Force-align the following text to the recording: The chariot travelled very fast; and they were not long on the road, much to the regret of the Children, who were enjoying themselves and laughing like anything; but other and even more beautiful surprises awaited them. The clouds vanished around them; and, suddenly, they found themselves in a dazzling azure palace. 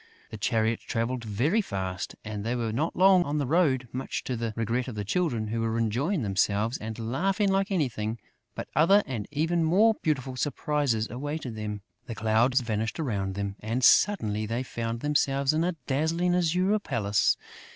The 0.31 0.37
chariot 0.37 0.79
travelled 0.79 1.23
very 1.23 1.61
fast; 1.61 2.15
and 2.25 2.43
they 2.43 2.55
were 2.55 2.71
not 2.71 2.95
long 2.95 3.23
on 3.23 3.37
the 3.37 3.45
road, 3.45 3.87
much 3.91 4.23
to 4.23 4.35
the 4.35 4.51
regret 4.55 4.87
of 4.87 4.95
the 4.95 5.05
Children, 5.05 5.49
who 5.49 5.61
were 5.61 5.77
enjoying 5.77 6.23
themselves 6.23 6.79
and 6.79 6.97
laughing 7.11 7.49
like 7.49 7.69
anything; 7.69 8.17
but 8.55 8.67
other 8.75 9.03
and 9.05 9.27
even 9.29 9.63
more 9.63 9.93
beautiful 10.01 10.35
surprises 10.35 11.07
awaited 11.11 11.55
them. 11.55 11.81
The 12.07 12.15
clouds 12.15 12.61
vanished 12.61 12.99
around 12.99 13.35
them; 13.35 13.57
and, 13.59 13.83
suddenly, 13.83 14.47
they 14.47 14.63
found 14.63 15.01
themselves 15.01 15.53
in 15.53 15.63
a 15.63 15.75
dazzling 15.85 16.33
azure 16.33 16.79
palace. 16.79 17.37